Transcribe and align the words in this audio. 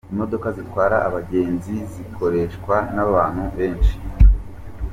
Imodoka 0.13 0.47
zitwara 0.57 0.95
abagenzi 1.07 1.73
zikoreshwa 1.93 2.75
n’abantu 2.95 3.43
benshi. 3.57 3.95